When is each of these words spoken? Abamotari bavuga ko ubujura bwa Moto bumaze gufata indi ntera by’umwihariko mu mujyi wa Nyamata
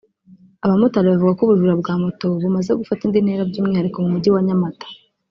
Abamotari 0.65 1.07
bavuga 1.11 1.35
ko 1.37 1.41
ubujura 1.43 1.73
bwa 1.81 1.93
Moto 2.03 2.25
bumaze 2.41 2.71
gufata 2.79 3.01
indi 3.03 3.23
ntera 3.25 3.49
by’umwihariko 3.49 3.97
mu 4.03 4.09
mujyi 4.13 4.29
wa 4.35 4.41
Nyamata 4.47 4.85